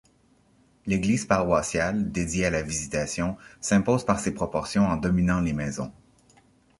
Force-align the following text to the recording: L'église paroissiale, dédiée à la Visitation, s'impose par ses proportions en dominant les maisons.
L'église 0.87 1.25
paroissiale, 1.27 2.11
dédiée 2.11 2.47
à 2.47 2.49
la 2.49 2.63
Visitation, 2.63 3.37
s'impose 3.59 4.03
par 4.03 4.19
ses 4.19 4.33
proportions 4.33 4.87
en 4.87 4.97
dominant 4.97 5.41
les 5.41 5.53
maisons. 5.53 5.91